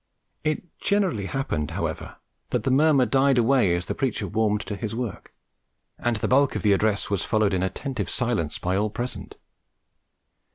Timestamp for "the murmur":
2.63-3.05